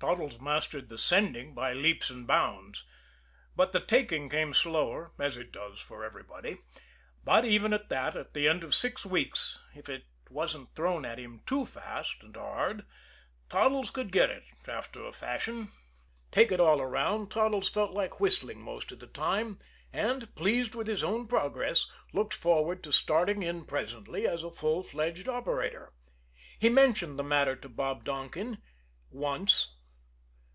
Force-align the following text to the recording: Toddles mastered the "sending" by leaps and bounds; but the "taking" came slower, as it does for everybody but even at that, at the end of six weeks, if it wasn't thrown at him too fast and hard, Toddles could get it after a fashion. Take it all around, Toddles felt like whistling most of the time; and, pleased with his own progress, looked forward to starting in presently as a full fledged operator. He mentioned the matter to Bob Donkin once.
Toddles 0.00 0.38
mastered 0.40 0.90
the 0.90 0.96
"sending" 0.96 1.54
by 1.54 1.72
leaps 1.72 2.08
and 2.08 2.24
bounds; 2.24 2.84
but 3.56 3.72
the 3.72 3.80
"taking" 3.80 4.28
came 4.28 4.54
slower, 4.54 5.10
as 5.18 5.36
it 5.36 5.50
does 5.50 5.80
for 5.80 6.04
everybody 6.04 6.56
but 7.24 7.44
even 7.44 7.72
at 7.72 7.88
that, 7.88 8.14
at 8.14 8.32
the 8.32 8.46
end 8.46 8.62
of 8.62 8.76
six 8.76 9.04
weeks, 9.04 9.58
if 9.74 9.88
it 9.88 10.04
wasn't 10.30 10.72
thrown 10.76 11.04
at 11.04 11.18
him 11.18 11.42
too 11.46 11.64
fast 11.64 12.14
and 12.22 12.36
hard, 12.36 12.86
Toddles 13.48 13.90
could 13.90 14.12
get 14.12 14.30
it 14.30 14.44
after 14.68 15.04
a 15.04 15.10
fashion. 15.10 15.72
Take 16.30 16.52
it 16.52 16.60
all 16.60 16.80
around, 16.80 17.32
Toddles 17.32 17.68
felt 17.68 17.90
like 17.90 18.20
whistling 18.20 18.62
most 18.62 18.92
of 18.92 19.00
the 19.00 19.08
time; 19.08 19.58
and, 19.92 20.32
pleased 20.36 20.76
with 20.76 20.86
his 20.86 21.02
own 21.02 21.26
progress, 21.26 21.88
looked 22.12 22.34
forward 22.34 22.84
to 22.84 22.92
starting 22.92 23.42
in 23.42 23.64
presently 23.64 24.28
as 24.28 24.44
a 24.44 24.50
full 24.52 24.84
fledged 24.84 25.28
operator. 25.28 25.92
He 26.56 26.68
mentioned 26.68 27.18
the 27.18 27.24
matter 27.24 27.56
to 27.56 27.68
Bob 27.68 28.04
Donkin 28.04 28.62
once. 29.10 29.74